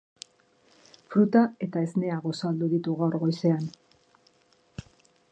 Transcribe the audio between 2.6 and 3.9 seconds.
ditu gaur goizean.